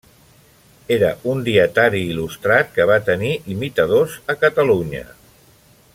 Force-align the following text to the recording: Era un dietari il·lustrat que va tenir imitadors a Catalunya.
Era 0.95 1.09
un 1.33 1.43
dietari 1.49 2.01
il·lustrat 2.13 2.73
que 2.79 2.89
va 2.93 2.97
tenir 3.11 3.37
imitadors 3.57 4.19
a 4.35 4.41
Catalunya. 4.47 5.05